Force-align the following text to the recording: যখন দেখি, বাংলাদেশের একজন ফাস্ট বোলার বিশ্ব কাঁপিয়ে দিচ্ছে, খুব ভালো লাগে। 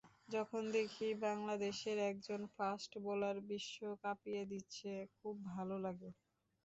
যখন 0.31 0.63
দেখি, 0.75 1.07
বাংলাদেশের 1.25 1.97
একজন 2.09 2.41
ফাস্ট 2.55 2.91
বোলার 3.05 3.37
বিশ্ব 3.49 3.73
কাঁপিয়ে 4.03 4.43
দিচ্ছে, 4.51 4.89
খুব 5.17 5.35
ভালো 5.51 5.75
লাগে। 5.85 6.09